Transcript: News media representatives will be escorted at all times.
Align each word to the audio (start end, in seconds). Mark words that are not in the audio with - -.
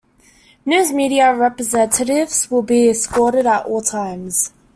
News 0.65 0.91
media 0.91 1.31
representatives 1.31 2.49
will 2.49 2.63
be 2.63 2.89
escorted 2.89 3.45
at 3.45 3.65
all 3.67 3.81
times. 3.81 4.51